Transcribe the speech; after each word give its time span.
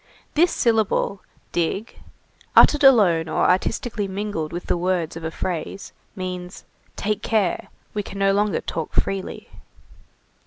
This 0.33 0.49
syllable, 0.51 1.21
dig, 1.51 1.95
uttered 2.55 2.83
alone 2.83 3.29
or 3.29 3.47
artistically 3.47 4.07
mingled 4.07 4.51
with 4.51 4.65
the 4.65 4.75
words 4.75 5.15
of 5.15 5.23
a 5.23 5.29
phrase, 5.29 5.93
means: 6.15 6.65
"Take 6.95 7.21
care, 7.21 7.67
we 7.93 8.01
can 8.01 8.17
no 8.17 8.33
longer 8.33 8.61
talk 8.61 8.93
freely." 8.95 9.51